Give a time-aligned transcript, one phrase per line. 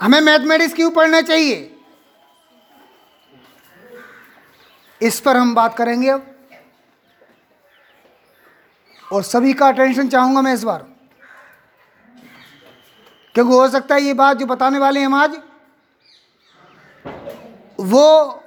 [0.00, 1.80] हमें मैथमेटिक्स क्यों पढ़ना चाहिए?
[5.02, 6.34] इस पर हम बात करेंगे अब।
[9.12, 10.86] और सभी का अटेंशन चाहूँगा मैं इस बार।
[13.34, 15.40] क्योंकि हो सकता है ये बात जो बताने वाले हैं हम आज,
[17.80, 18.42] वो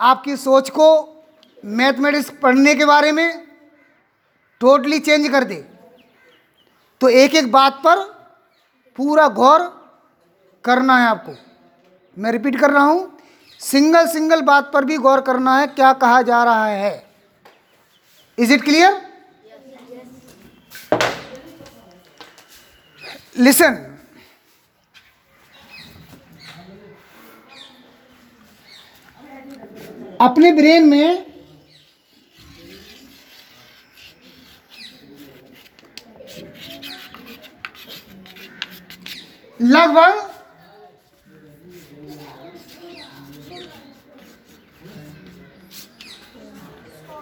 [0.00, 1.16] आपकी सोच को
[1.64, 3.46] मैथमेटिक्स पढ़ने के बारे में
[4.60, 5.54] टोटली चेंज कर दे।
[7.00, 8.02] तो एक एक बात पर
[8.98, 9.60] पूरा गौर
[10.64, 11.36] करना है आपको।
[12.16, 13.18] मैं रिपीट कर रहा हूँ,
[13.60, 16.92] सिंगल सिंगल बात पर भी गौर करना है क्या कहा जा रहा है।
[18.38, 19.00] इज़ इट क्लियर
[23.38, 23.86] लिसन
[30.20, 31.29] अपने ब्रेन में
[39.60, 40.28] लगभग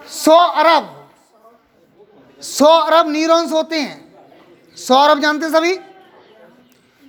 [0.08, 0.94] सौ अरब
[2.40, 5.74] सौ अरब न्यूरॉन्स होते हैं। सौ अरब जानते सभी?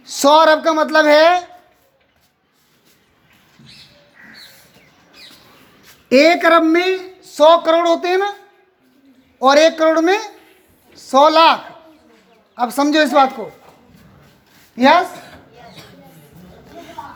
[0.07, 1.47] सौ अरब का मतलब है
[6.11, 8.33] एक अरब में सौ करोड़ होते हैं ना?
[9.41, 10.19] और एक करोड़ में
[10.97, 11.71] सौ लाख।
[12.57, 13.51] अब समझो इस बात को।
[14.79, 15.15] यस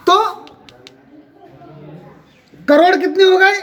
[0.07, 0.17] तो
[2.67, 3.59] करोड़ कितने हो गए?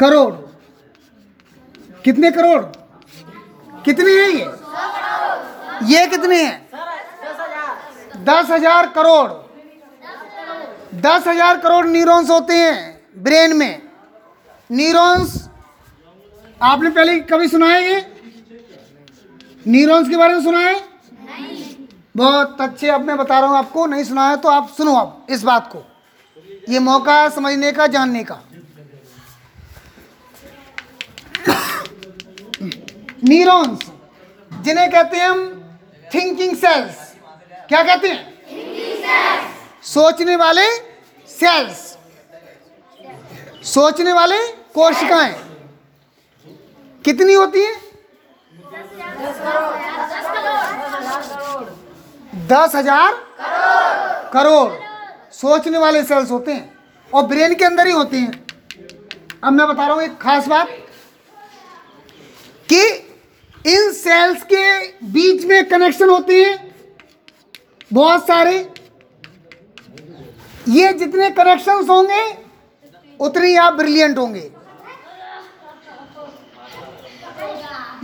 [0.00, 0.32] करोड़।
[2.04, 2.62] कितने करोड़?
[3.84, 4.46] कितने हैं ये?
[5.86, 6.68] ये कितने हैं?
[8.24, 9.30] दस हज़ार करोड़।
[11.00, 13.82] दस हज़ार करोड़ न्यूरॉन्स होते हैं ब्रेन में।
[14.70, 15.48] न्यूरॉन्स,
[16.60, 18.00] आपने पहले कभी सुना है ये?
[19.66, 20.76] न्यूरॉन्स के बारे में सुना है?
[22.16, 25.26] बहुत अच्छे, अब मैं बता रहा हूँ आपको, नहीं सुना है तो आप सुनो अब,
[25.30, 25.84] इस बात को।
[26.68, 28.40] ये मौका समझने का, जानने का।
[33.24, 33.78] न्यूरॉन्स,
[34.64, 35.78] जिन्हें कहते हैं हम
[36.14, 36.96] थिंकिंग सेल्स
[37.68, 38.36] क्या कहते हैं?
[39.84, 40.66] सोचने वाले
[41.28, 41.86] सेल्स
[43.64, 44.36] सोचने वाले
[44.74, 45.34] कोशिकाएँ।
[47.04, 47.76] कितनी होती हैं?
[52.48, 53.12] दस हज़ार
[54.32, 54.70] करोड़।
[55.32, 56.78] सोचने वाले सेल्स होते हैं
[57.10, 58.32] और ब्रेन के अंदर ही होते हैं।
[59.44, 60.68] अब मैं बता रहा हूँ एक खास बात
[62.68, 62.80] कि
[63.66, 64.64] इन सेल्स के
[65.06, 66.56] बीच में कनेक्शन होते हैं
[67.90, 68.56] बहुत सारे।
[70.68, 72.22] ये जितने कनेक्शंस होंगे,
[73.20, 74.50] उतने आप ब्रिलियंट होंगे।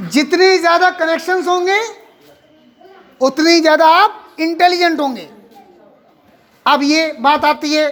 [0.05, 1.81] जितने ज़्यादा कनेक्शंस होंगे,
[3.21, 5.29] उतने ज़्यादा आप इंटेलिजेंट होंगे।
[6.67, 7.89] अब ये बात आती है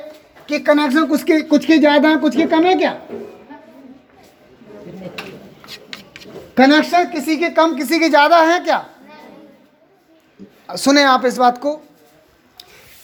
[0.49, 2.93] कि कनेक्शन कुछ के कुछ के ज़्यादा कुछ के कम है क्या?
[6.57, 8.87] कनेक्शन किसी के कम, किसी के ज़्यादा है क्या?
[10.77, 11.81] सुने आप इस बात को।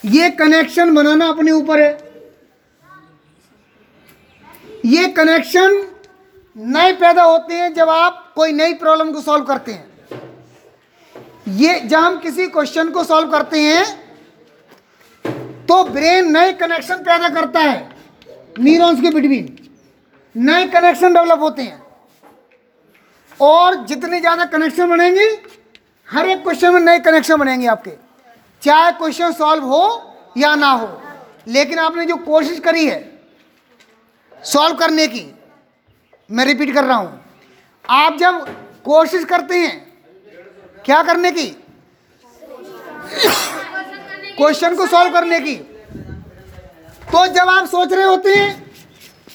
[0.04, 1.92] ये कनेक्शन बनाना अपने ऊपर है।
[4.86, 5.82] ये कनेक्शन
[6.88, 9.86] नए पैदा होते हैं जब आप कोई नई प्रॉब्लम को सॉल्व करते हैं।
[11.56, 13.84] ये जब हम किसी क्वेश्चन को सॉल्व करते हैं
[15.68, 17.88] तो ब्रेन नए कनेक्शन पैदा करता है
[18.60, 19.56] न्यूरॉन्स के बिटवीन
[20.34, 21.82] नए कनेक्शन डेवलप होते हैं।
[23.40, 25.26] और जितने ज़्यादा कनेक्शन बनेंगे,
[26.08, 27.90] हर एक क्वेश्चन में नए कनेक्शन बनेंगे आपके।
[28.62, 29.84] चाहे क्वेश्चन सॉल्व हो
[30.36, 30.88] या ना हो,
[31.48, 33.00] लेकिन आपने जो कोशिश करी है
[34.32, 35.20] सॉल्व करने की
[36.30, 37.20] मैं रिपीट कर रहा हूँ।
[37.84, 38.44] आप जब
[38.84, 39.76] कोशिश करते हैं,
[40.84, 41.46] क्या करने की?
[44.36, 45.54] क्वेश्चन को सॉल्व करने की।
[47.12, 48.72] तो जब आप सोच रहे होते हैं,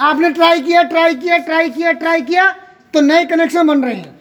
[0.01, 2.49] आपने ट्राई किया ट्राई किया ट्राई किया ट्राई किया
[2.93, 4.17] तो नए कनेक्शन बन रहे हैं।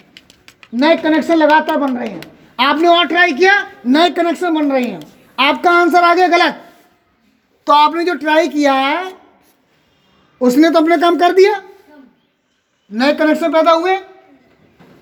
[0.75, 2.21] नए कनेक्शन लगातार बन रहे हैं।
[2.59, 3.55] आपने और ट्राई किया,
[3.87, 5.01] नए कनेक्शन बन रहे हैं।
[5.39, 6.65] आपका आंसर आ गया गलत।
[7.67, 9.13] तो आपने जो ट्राई किया है
[10.41, 11.63] उसने तो अपने काम कर दिया।
[12.93, 13.97] नए कनेक्शन पैदा हुए?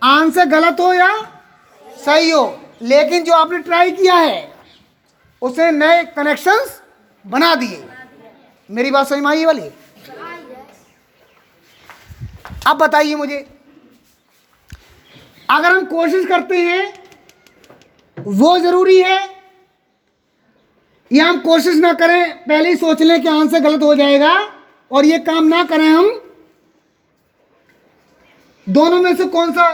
[0.03, 1.09] आंसर गलत हो या
[2.05, 2.61] सही हो?
[2.83, 4.53] लेकिन जो आपने ट्राई किया है,
[5.43, 6.81] उसने नए कनेक्शंस
[7.27, 7.85] बना दिए।
[8.71, 9.71] मेरी बात समझ में आई वाली?
[12.67, 13.47] अब बताइए मुझे।
[15.51, 16.93] अगर हम कोशिश करते हैं,
[18.19, 19.19] वो ज़रूरी है
[21.13, 24.35] या हम कोशिश ना करें, पहले ही सोच लें कि आंसर गलत हो जाएगा
[24.91, 26.30] और ये काम ना करें हम
[28.70, 29.67] दोनों में से कौन सा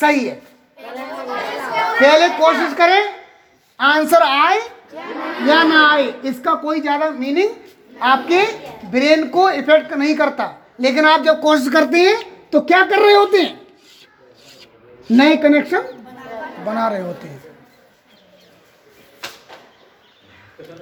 [0.00, 0.34] सही है?
[0.80, 3.14] पहले कोशिश करें,
[3.80, 4.58] आंसर आए
[5.48, 7.50] या ना आए, इसका कोई ज़्यादा मीनिंग
[8.02, 8.42] आपके
[8.90, 12.16] ब्रेन को इफ़ेक्ट नहीं करता। लेकिन आप जब कोशिश करते हैं
[12.52, 13.60] तो क्या कर रहे होते हैं?
[15.10, 15.82] नए कनेक्शन
[16.64, 17.42] बना रहे होते हैं।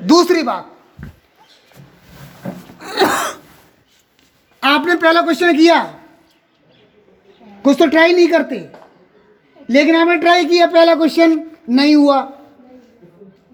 [0.05, 0.69] दूसरी बात।
[4.63, 5.83] आपने पहला क्वेश्चन किया।
[7.65, 8.57] कुछ तो ट्राई नहीं करते।
[9.69, 12.21] लेकिन आपने ट्राई किया, पहला क्वेश्चन नहीं हुआ।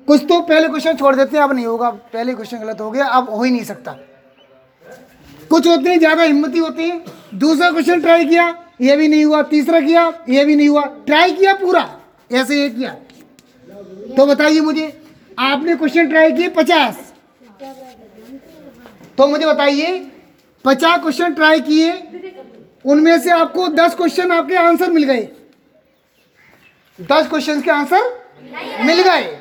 [0.09, 3.07] कुछ तो पहले क्वेश्चन छोड़ देते हैं अब नहीं होगा। पहले क्वेश्चन गलत हो गया,
[3.07, 3.93] अब हो ही नहीं सकता।
[5.51, 8.49] कुछ होते हैं ज़्यादा हिम्मती होते हैं। दूसरा क्वेश्चन ट्राई किया,
[8.81, 11.89] ये भी नहीं हुआ। तीसरा किया, ये भी नहीं हुआ। ट्राई किया पूरा,
[12.33, 12.91] ऐसे ये किया।
[14.17, 14.93] तो बताइए मुझे,
[15.39, 16.97] आपने क्वेश्चन ट्राई किए पचास?
[19.19, 19.99] तो मुझे बताइए,
[20.65, 21.93] पचास क्वेश्चन ट्राई किए
[22.85, 25.29] उनमें से आपको दस क्वेश्चन आपके आंसर मिल गए।
[26.99, 29.39] दस क्वेश्चन के आंसर मिल गए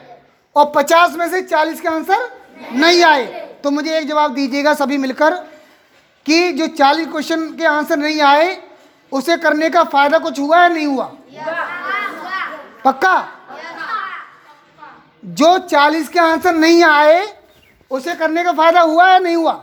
[0.56, 2.30] और पचास में से चालीस के आंसर
[2.74, 3.26] नहीं आए।
[3.64, 5.36] तो मुझे एक जवाब दीजिएगा सभी मिलकर
[6.26, 8.58] कि जो चालीस क्वेश्चन के आंसर नहीं आए,
[9.12, 11.06] उसे करने का फ़ायदा कुछ हुआ या नहीं हुआ?
[12.86, 13.28] पक्का?
[15.26, 17.26] जो चालीस के आंसर नहीं आए,
[17.92, 19.54] उसे करने का फ़ायदा हुआ या नहीं हुआ?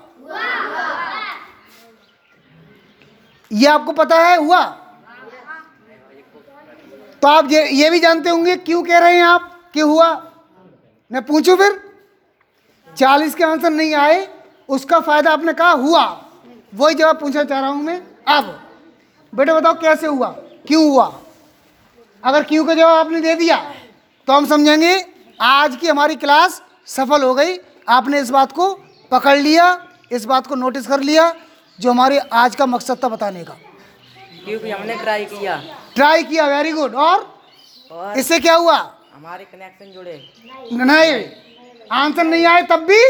[3.55, 4.65] ये आपको पता है, हुआ?
[7.23, 10.09] तो आप ये ये भी जानते होंगे क्यों कह रहे हैं आप कि हुआ?
[11.11, 11.81] मैं पूछूँ फिर?
[12.89, 14.29] चालीस के आंसर नहीं आए,
[14.69, 16.05] उसका फ़ायदा आपने कहा, हुआ।
[16.75, 18.61] वही जवाब पूछना चाह रहा हूँ मैं। अब,
[19.33, 20.29] बेटे बताओ कैसे हुआ?
[20.67, 21.13] क्यों हुआ?
[22.23, 23.57] अगर क्यों का जवाब आपने दे दिया
[24.29, 24.95] तो हम समझेंगे,
[25.41, 27.57] आज की हमारी क्लास सफल हो गई।
[27.89, 28.73] आपने इस बात को
[29.11, 29.67] पकड़ लिया,
[30.13, 31.33] इस बात को नोटिस कर लिया
[31.79, 33.57] जो हमारे आज का मकसद था बताने का।
[34.45, 35.57] क्योंकि हमने ट्राई किया।
[35.95, 37.33] ट्राई किया वेरी गुड और
[37.91, 38.77] और इससे क्या हुआ?
[39.15, 40.17] हमारे कनेक्शन जुड़े।
[40.73, 41.25] नहीं
[41.93, 43.03] आंसर नहीं आए तब भी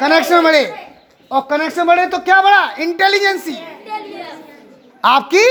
[0.00, 0.64] कनेक्शन बढ़े।
[1.30, 2.70] और कनेक्शन बढ़े तो क्या बढ़ा?
[2.76, 3.56] इंटेलिजेंसी
[5.04, 5.46] आपकी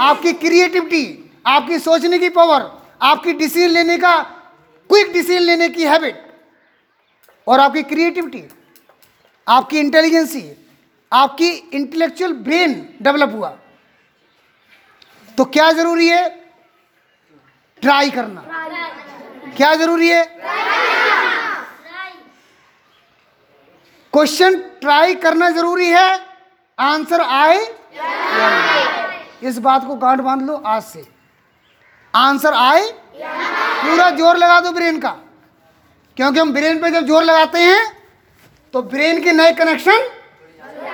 [0.00, 1.04] आपकी क्रिएटिविटी
[1.46, 2.70] आपकी सोचने की पावर
[3.02, 4.16] आपकी डिसीज़न लेने का
[4.90, 6.26] क्विक डिसीज़न लेने की हैबिट
[7.46, 8.42] और आपकी क्रिएटिविटी
[9.46, 10.40] आपकी इंटेलिजेंसी
[11.12, 12.72] आपकी इंटेलेक्चुअल ब्रेन
[13.02, 13.48] डेवलप हुआ।
[15.38, 16.28] तो क्या ज़रूरी है?
[17.82, 18.44] ट्राई करना।
[19.56, 20.24] क्या ज़रूरी है?
[24.12, 26.08] क्वेश्चन ट्राई करना ज़रूरी है।
[26.78, 27.58] आंसर आए?
[29.42, 31.04] इस बात को गांठ बाँध लो आज से।
[32.14, 32.90] आंसर आए?
[33.16, 35.10] पूरा ज़ोर लगा दो ब्रेन का।
[36.16, 37.84] क्योंकि हम ब्रेन पे जब ज़ोर लगाते हैं
[38.74, 40.08] तो ब्रेन के नए कनेक्शन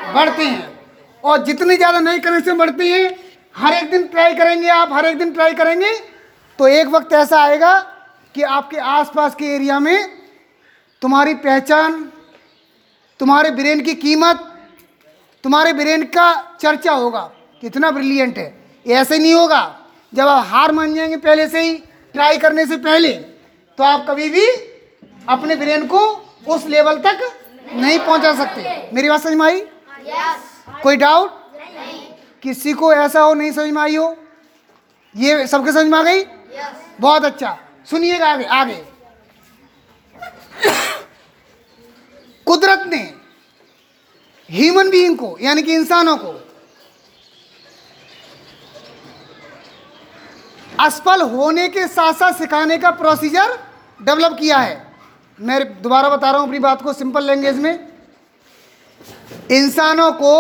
[0.09, 0.79] बढ़ते हैं।
[1.25, 3.15] और जितनी ज़्यादा नए कनेक्शन बढ़ती हैं,
[3.55, 5.93] हर एक दिन ट्राई करेंगे आप, हर एक दिन ट्राई करेंगे
[6.59, 7.79] तो एक वक्त ऐसा आएगा
[8.35, 10.09] कि आपके आसपास के एरिया में
[11.03, 12.03] तुम्हारी पहचान,
[13.21, 14.45] तुम्हारे ब्रेन की कीमत,
[15.45, 17.21] तुम्हारे ब्रेन का चर्चा होगा
[17.63, 18.55] कितना ब्रिलियंट है।
[18.87, 19.63] ऐसे नहीं होगा।
[20.13, 21.75] जब आप हार मान जाएँगे पहले से ही
[22.15, 23.13] ट्राई करने से पहले
[23.79, 24.47] तो आप कभी भी
[25.29, 26.01] अपने ब्रेन को
[26.49, 27.21] उस लेवल तक
[27.73, 28.63] नहीं पहुँचा सकते।
[28.93, 29.61] मेरी बात समझ में आई?
[30.83, 31.31] कोई डाउट
[32.43, 34.17] किसी को ऐसा हो नहीं समझ में आई हो?
[35.15, 36.25] ये सबके समझ में आ गई?
[37.01, 37.57] बहुत अच्छा।
[37.91, 38.85] सुनिएगा आगे आगे।
[42.47, 43.03] कुदरत ने
[44.49, 46.33] ह्यूमन बीइंग को यानी कि इंसानों को
[50.81, 53.59] असफल होने के साथ साथ सिखाने का प्रोसीजर
[54.01, 54.87] डेवलप किया है।
[55.39, 57.88] मैं दोबारा बता रहा हूँ अपनी बात को सिंपल लैंग्वेज में।
[59.51, 60.35] इंसानों को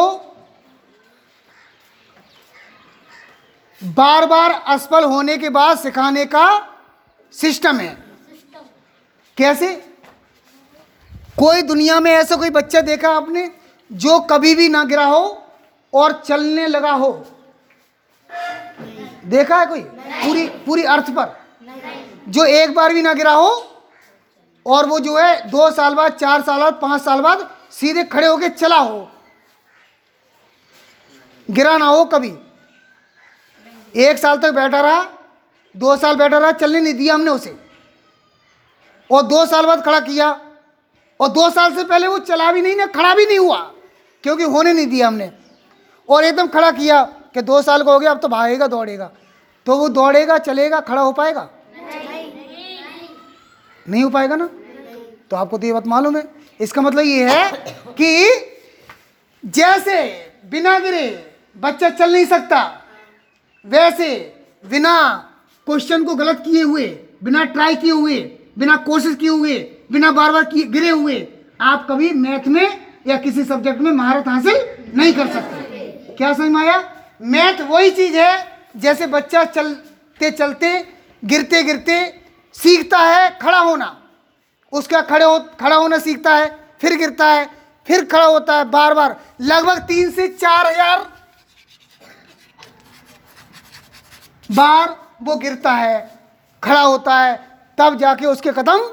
[3.80, 6.46] बार बार असफल होने के बाद सिखाने का
[7.32, 7.96] सिस्टम है।
[9.36, 9.74] कैसे?
[11.38, 13.50] कोई दुनिया में ऐसा कोई बच्चा देखा आपने
[13.90, 15.22] जो कभी भी ना गिरा हो
[15.92, 17.12] और चलने लगा हो?
[19.24, 19.80] देखा है कोई?
[19.80, 21.36] पूरी पूरी अर्थ पर।
[22.28, 23.50] जो एक बार भी ना गिरा हो
[24.66, 27.48] और वो जो है दो साल बाद चार साल बाद पाँच साल बाद
[27.80, 29.10] सीधे खड़े होके चला हो।
[31.50, 32.34] गिरा ना हो कभी।
[33.96, 35.02] एक साल तक बैठा रहा
[35.76, 37.56] दो साल बैठा रहा चलने नहीं दिया हमने उसे।
[39.10, 40.30] और दो साल बाद खड़ा किया।
[41.20, 43.60] और दो साल से पहले वो चला भी नहीं ना खड़ा भी नहीं हुआ
[44.24, 45.32] क्योंकि होने नहीं दिया हमने।
[46.08, 47.02] और एकदम खड़ा किया
[47.34, 49.10] कि दो साल का हो गया अब तो भागेगा दौड़ेगा।
[49.66, 51.48] तो वो दौड़ेगा चलेगा खड़ा हो पाएगा?
[53.88, 54.46] नहीं। हो पाएगा ना?
[55.30, 57.50] तो आपको तो ये बात मालूम है। इसका मतलब ये है
[58.00, 58.10] कि
[59.44, 60.02] जैसे
[60.50, 61.06] बिना गिरे
[61.56, 62.60] बच्चा चल नहीं सकता,
[63.64, 64.08] वैसे
[64.64, 64.94] बिना
[65.66, 66.86] क्वेश्चन को गलत किए हुए,
[67.24, 68.18] बिना ट्राई किए हुए,
[68.58, 69.58] बिना कोशिश किए हुए,
[69.92, 71.26] बिना बार बार गिरे हुए,
[71.60, 74.56] आप कभी मैथ में या किसी सब्जेक्ट में महारत हासिल
[74.96, 76.82] नहीं कर सकते। क्या समझ में आया?
[77.22, 78.46] मैथ वही चीज़ है,
[78.76, 80.78] जैसे बच्चा चलते चलते
[81.22, 82.00] गिरते गिरते
[82.54, 83.94] सीखता है खड़ा होना।
[84.72, 86.48] उसका खड़े हो, खड़ा होना सीखता है,
[86.80, 87.48] फिर गिरता है,
[87.86, 91.06] फिर खड़ा होता है बार बार लगभग तीन से चार हज़ार
[94.50, 95.98] बार वो गिरता है,
[96.62, 97.36] खड़ा होता है,
[97.78, 98.88] तब जाके उसके कदम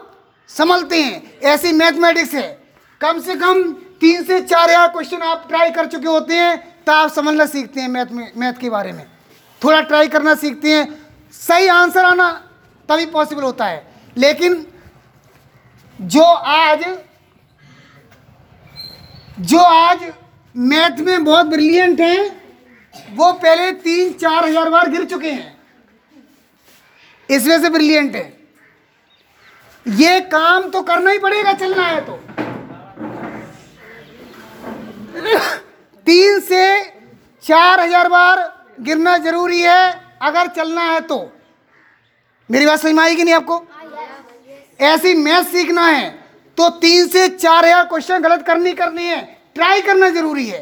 [0.50, 2.48] संभलते हैं। ऐसी मैथमेटिक्स है।
[3.01, 3.63] कम से कम
[4.01, 7.82] तीन से चार हज़ार क्वेश्चन आप ट्राई कर चुके होते हैं तब आप समझना सीखते
[7.82, 9.05] हैं मैथ मैथ के बारे में।
[9.62, 10.88] थोड़ा ट्राई करना सीखते हैं।
[11.34, 12.29] सही आंसर आना
[12.89, 13.86] तभी पॉसिबल होता है।
[14.17, 14.65] लेकिन
[15.99, 16.83] जो आज
[19.41, 19.99] जो आज
[20.55, 25.55] मैथ में बहुत ब्रिलियंट हैं, वो पहले तीन, चार हज़ार बार गिर चुके हैं।
[27.29, 28.33] इस वजह से ब्रिलियंट है।
[29.85, 32.19] ये काम तो करना ही पड़ेगा, चलना है तो।
[36.05, 36.83] तीन से
[37.43, 38.43] चार हज़ार बार
[38.81, 41.19] गिरना ज़रूरी है, अगर चलना है तो।
[42.49, 43.65] मेरी बात समझ में आएगी नहीं आपको?
[44.79, 46.10] ऐसी मैथ सीखना है
[46.58, 49.22] तो तीन से चार हज़ार क्वेश्चन गलत करनी करनी है।
[49.55, 50.60] ट्राई करना ज़रूरी है।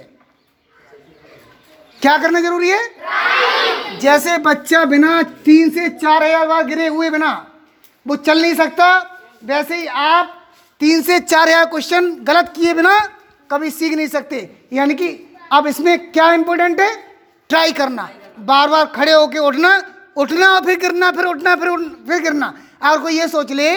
[2.01, 3.99] क्या करना ज़रूरी है?
[3.99, 7.31] जैसे बच्चा बिना तीन से चार हज़ार बार गिरे हुए बिना
[8.05, 8.87] वो चल नहीं सकता।
[9.43, 10.33] वैसे ही आप
[10.81, 12.99] तीन से चार हज़ार क्वेश्चन गलत किए बिना
[13.49, 15.07] कभी सीख नहीं सकते। यानी कि
[15.51, 16.91] अब इसमें क्या इंपॉर्टेंट है?
[17.49, 18.09] ट्राई करना।
[18.41, 19.81] बार बार खड़े होके उठना
[20.17, 23.69] उठना और फिर गिरना फिर उठना फिर उठ, फिर गिरना। अगर कोई ये सोच ले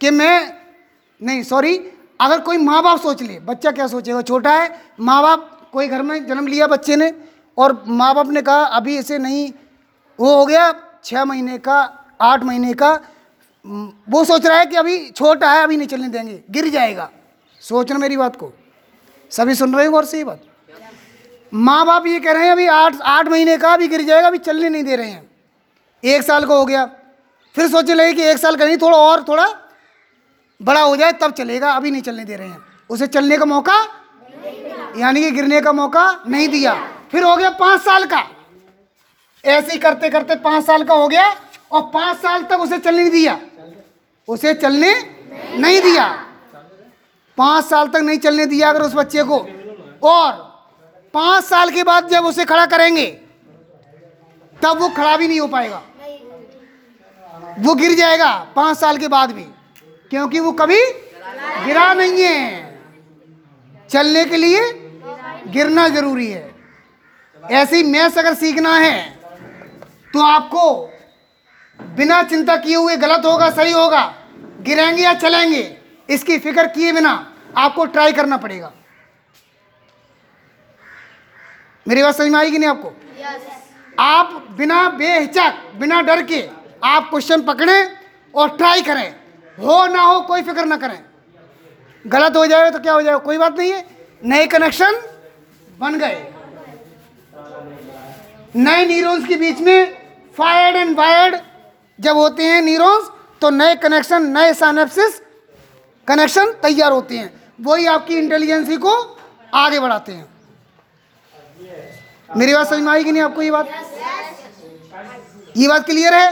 [0.00, 0.52] कि मैं,
[1.20, 1.76] नहीं सॉरी
[2.20, 4.22] अगर कोई माँ बाप सोच ले, बच्चा क्या सोचेगा?
[4.22, 7.12] छोटा है माँ बाप कोई घर में जन्म लिया बच्चे ने,
[7.58, 9.52] और माँ बाप ने कहा, अभी इसे नहीं,
[10.18, 10.72] वो हो गया
[11.04, 11.80] छः महीने का,
[12.20, 12.92] आठ महीने का
[13.64, 17.10] वो सोच रहा है कि अभी छोटा है, अभी नहीं चलने देंगे, गिर जाएगा।
[17.62, 18.52] सोचना मेरी बात को।
[19.30, 20.42] सभी सुन रहे हो गौर से ये बात?
[21.52, 24.38] माँ बाप ये कह रहे हैं, अभी आठ आठ महीने का, अभी गिर जाएगा, अभी
[24.38, 25.30] चलने नहीं दे रहे हैं।
[26.02, 26.84] एक साल का हो गया।
[27.54, 29.46] फिर सोचने लगे कि एक साल का नहीं, थोड़ा और, थोड़ा
[30.60, 32.58] बड़ा हो जाए तब चलेगा, अभी नहीं चलने दे रहे हैं।
[32.90, 33.76] उसे चलने का मौका
[34.96, 36.74] यानी कि गिरने का मौका नहीं दिया।
[37.10, 38.22] फिर हो गया पाँच साल का।
[39.44, 41.28] ऐसे ही करते करते पाँच साल का हो गया
[41.72, 43.38] और पाँच साल तक उसे चलने नहीं दिया।
[44.28, 44.92] उसे चलने
[45.58, 46.06] नहीं दिया।
[47.38, 49.38] पाँच साल तक नहीं चलने दिया अगर उस बच्चे को।
[50.02, 50.32] और
[51.14, 53.06] पाँच साल के बाद जब उसे खड़ा करेंगे,
[54.56, 55.82] तब वो खड़ा भी नहीं हो पाएगा।
[57.58, 59.46] वो गिर जाएगा पाँच साल के बाद भी।
[60.10, 60.80] क्योंकि वो कभी
[61.64, 62.78] गिरा नहीं है।
[63.90, 64.60] चलने के लिए
[65.48, 66.50] गिरना ज़रूरी है।
[67.42, 69.00] ऐसी मैथ्स अगर सीखना है
[70.14, 70.70] तो आपको
[71.80, 74.04] बिना चिंता किए हुए गलत होगा, सही होगा।
[74.60, 75.76] गिरेंगे या चलेंगे,
[76.08, 77.10] इसकी फ़िक्र किए बिना
[77.56, 78.72] आपको ट्राई करना पड़ेगा।
[81.86, 82.88] मेरी बात समझ में आएगी नहीं आपको?
[82.88, 83.40] yes.
[83.98, 86.42] आप बिना बेहिचक, बिना डर के
[86.84, 87.90] आप क्वेश्चन पकड़ें
[88.34, 89.14] और ट्राई करें।
[89.58, 90.98] हो ना हो, कोई फ़िक्र ना करें।
[92.04, 93.84] गलत हो जाए तो क्या हो जाए, कोई बात नहीं है।
[94.22, 95.00] नए कनेक्शन
[95.78, 96.26] बन गए।
[98.56, 99.96] नए न्यूरॉन्स के बीच में
[100.36, 101.36] फायर्ड एंड वायर्ड
[101.98, 103.10] जब होते हैं न्यूरॉन्स
[103.40, 105.20] तो नए कनेक्शन नए साइनेप्सिस
[106.08, 108.94] कनेक्शन तैयार होते हैं। वही आपकी इंटेलिजेंसी को
[109.54, 110.26] आगे बढ़ाते हैं।
[112.30, 113.68] मेरी बात समझ में आएगी नहीं आपको ये बात?
[115.56, 116.28] ये बात क्लियर है?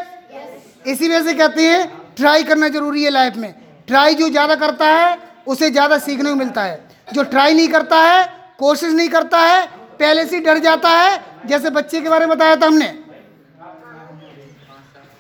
[0.86, 3.54] इसी वजह से कहते हैं ट्राई करना ज़रूरी है लाइफ में।
[3.88, 7.98] ट्राई जो ज़्यादा करता है, उसे ज़्यादा सीखने को मिलता है। जो ट्राई नहीं करता
[7.98, 8.24] है,
[8.58, 9.66] कोशिश नहीं करता है,
[9.98, 12.88] पहले से डर जाता है, जैसे बच्चे के बारे में बताया था हमने।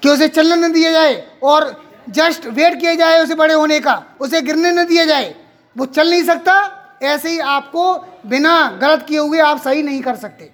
[0.02, 1.74] कि उसे चलने न दिया जाए और
[2.08, 5.34] जस्ट वेट किया जाए उसे बड़े होने का, उसे गिरने न दिया जाए।
[5.76, 6.54] वो चल नहीं सकता,
[7.02, 7.94] ऐसे ही आपको
[8.26, 10.50] बिना गलत किए हुए आप सही नहीं कर सकते।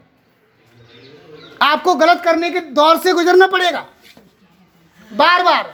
[1.62, 3.84] आपको गलत करने के दौर से गुजरना पड़ेगा।
[5.11, 5.72] बार बार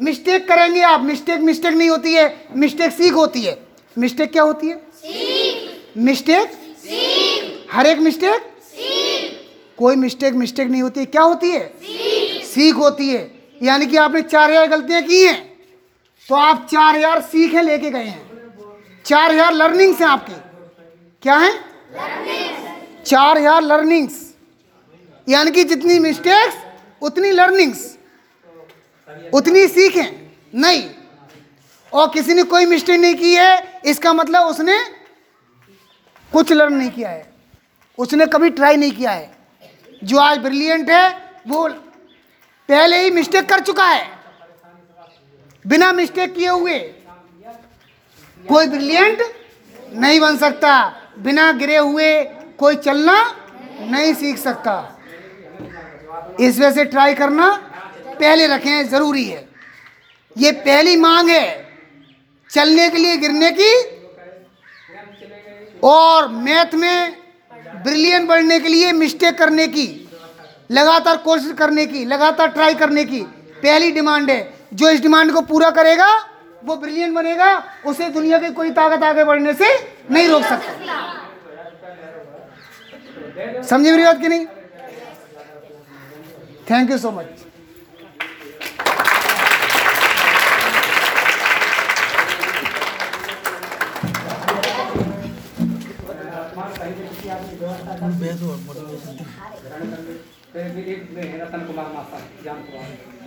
[0.00, 2.26] मिस्टेक करेंगे आप। मिस्टेक मिस्टेक नहीं होती है।
[2.56, 3.58] मिस्टेक सीख होती है।
[3.96, 4.80] मिस्टेक क्या होती है?
[5.98, 6.52] मिस्टेक
[7.72, 8.46] हर एक मिस्टेक
[9.78, 11.72] कोई मिस्टेक मिस्टेक नहीं होती। है क्या होती है?
[12.44, 13.30] सीख होती है।
[13.62, 15.36] यानी कि आपने चार हज़ार गलतियाँ की हैं।
[16.28, 20.32] तो आप चार हज़ार सीखे लेके गए हैं। चार हज़ार लर्निंग्स हैं आपके।
[21.22, 21.52] क्या है?
[23.04, 24.24] चार हज़ार लर्निंग्स
[25.26, 26.56] यानी कि जितनी मिस्टेक्स
[27.02, 27.97] उतनी लर्निंग्स
[29.34, 30.90] उतनी सीखें। नहीं।
[31.92, 34.84] और किसी ने कोई मिस्टेक नहीं की है, इसका मतलब उसने
[36.32, 37.32] कुछ लर्न नहीं किया है।
[37.98, 39.36] उसने कभी ट्राई नहीं किया है।
[40.04, 41.68] जो आज ब्रिलियंट है, वो
[42.68, 44.18] पहले ही मिस्टेक कर चुका है।
[45.66, 46.78] बिना मिस्टेक किए हुए।
[48.48, 49.18] कोई ब्रिलियंट
[49.92, 52.24] नहीं बन सकता। बिना गिरे हुए
[52.58, 53.36] कोई चलना
[53.80, 55.00] नहीं सीख सकता।
[56.40, 57.67] इस वजह से ट्राई करना
[58.20, 59.48] पहले रखें, ज़रूरी है।
[60.36, 61.68] ये पहली मांग है,
[62.50, 63.72] चलने के लिए गिरने की।
[65.84, 67.16] और मैथ में
[67.82, 70.08] ब्रिलियन बढ़ने के लिए मिस्टेक करने की,
[70.70, 73.20] लगातार कोशिश करने की, लगातार ट्राई करने की
[73.62, 74.40] पहली डिमांड है।
[74.74, 76.08] जो इस डिमांड को पूरा करेगा,
[76.64, 79.66] वो ब्रिलियंट बनेगा, उसे दुनिया की कोई ताकत आगे बढ़ने से
[80.10, 80.72] नहीं रोक सकता।
[83.62, 84.46] समझे मेरी बात की नहीं?
[86.70, 87.26] थैंक यू सो मच
[97.58, 97.70] एक
[101.40, 103.17] रतन कुमार मास्टर जान कुमार